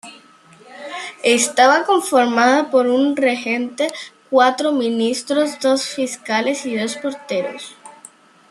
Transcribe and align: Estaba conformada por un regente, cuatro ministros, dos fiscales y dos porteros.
Estaba 1.23 1.83
conformada 1.85 2.71
por 2.71 2.87
un 2.87 3.15
regente, 3.15 3.87
cuatro 4.31 4.71
ministros, 4.71 5.59
dos 5.59 5.85
fiscales 5.89 6.65
y 6.65 6.75
dos 6.75 6.95
porteros. 6.97 7.75